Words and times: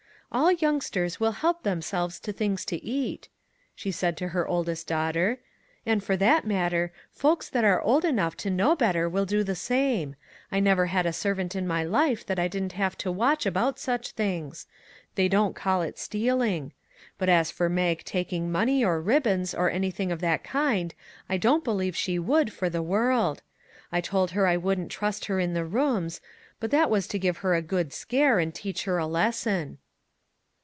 "All 0.33 0.53
youngsters 0.53 1.19
will 1.19 1.33
help 1.33 1.63
themselves 1.63 2.17
to 2.21 2.31
things 2.31 2.63
to 2.63 2.81
eat," 2.81 3.27
she 3.75 3.91
said 3.91 4.15
to 4.15 4.29
her 4.29 4.47
oldest 4.47 4.87
daughter," 4.87 5.39
and, 5.85 6.01
for 6.01 6.15
that 6.15 6.47
matter, 6.47 6.93
folks 7.11 7.49
that 7.49 7.65
are 7.65 7.81
old 7.81 8.05
enough 8.05 8.37
to 8.37 8.49
know 8.49 8.73
better 8.73 9.09
will 9.09 9.25
do 9.25 9.43
the 9.43 9.55
same; 9.57 10.15
I 10.49 10.61
never 10.61 10.85
had 10.85 11.05
a 11.05 11.11
servant 11.11 11.53
in 11.53 11.67
my 11.67 11.83
life 11.83 12.25
that 12.27 12.39
I 12.39 12.47
didn't 12.47 12.71
have 12.71 12.97
to 12.99 13.11
watch 13.11 13.45
about 13.45 13.77
such 13.77 14.11
things; 14.11 14.67
they 15.15 15.27
don't 15.27 15.53
call 15.53 15.81
it 15.81 15.99
stealing; 15.99 16.71
but 17.17 17.27
as 17.27 17.51
for 17.51 17.67
Mag 17.67 18.05
taking 18.05 18.49
money, 18.49 18.85
or 18.85 19.01
ribbons, 19.01 19.53
or 19.53 19.69
anything 19.69 20.13
of 20.13 20.21
that 20.21 20.45
kind, 20.45 20.95
I 21.27 21.35
don't 21.35 21.65
believe 21.65 21.93
she 21.93 22.17
would 22.17 22.53
for 22.53 22.69
the 22.69 22.81
world. 22.81 23.41
I 23.91 23.99
told 23.99 24.31
her 24.31 24.47
I 24.47 24.55
wouldn't 24.55 24.91
trust 24.93 25.25
her 25.25 25.41
in 25.41 25.53
the 25.53 25.65
rooms; 25.65 26.21
but 26.61 26.71
that 26.71 26.89
was 26.89 27.05
to 27.09 27.19
give 27.19 27.39
her 27.39 27.53
a 27.53 27.61
good 27.61 27.91
scare, 27.91 28.39
and 28.39 28.55
teach 28.55 28.85
her 28.85 28.97
a 28.97 29.05
lesson." 29.05 29.79